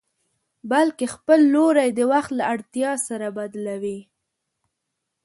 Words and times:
بلکې 0.71 1.05
خپل 1.15 1.39
لوری 1.53 1.89
د 1.93 1.99
وخت 2.11 2.31
له 2.37 2.43
اړتيا 2.53 2.91
سره 3.07 3.27
بدلوي. 3.37 3.99